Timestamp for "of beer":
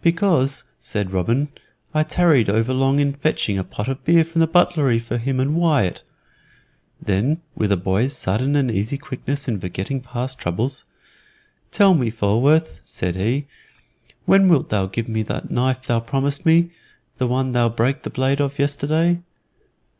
3.88-4.22